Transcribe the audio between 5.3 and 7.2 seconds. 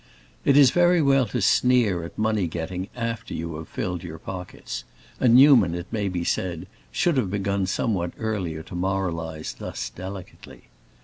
Newman, it may be said, should